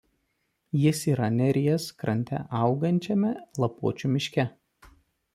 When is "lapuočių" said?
3.65-4.11